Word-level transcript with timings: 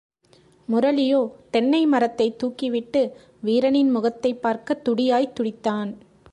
முரளியோ 0.71 1.31
தென்னை 1.51 1.85
மரத்தைத் 1.85 2.43
தூக்கிவிட்டு, 2.43 3.11
வீரனின் 3.41 3.91
முகத்தைப் 3.91 4.41
பார்க்கத் 4.41 4.89
துடியாய்த் 4.89 5.33
துடித்தான். 5.39 5.93